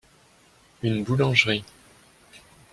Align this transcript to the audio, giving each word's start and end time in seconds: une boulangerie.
une 0.81 1.03
boulangerie. 1.03 1.63